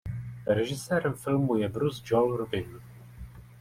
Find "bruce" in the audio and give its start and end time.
1.69-2.01